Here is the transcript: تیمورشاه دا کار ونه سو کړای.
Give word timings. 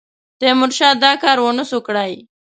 تیمورشاه 0.39 0.93
دا 1.03 1.11
کار 1.23 1.37
ونه 1.41 1.63
سو 1.69 1.77
کړای. 1.87 2.13